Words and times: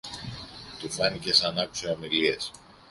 Του 0.79 0.89
φάνηκε 0.91 1.33
σα 1.33 1.51
ν' 1.51 1.59
άκουσε 1.59 1.87
ομιλίες. 1.87 2.51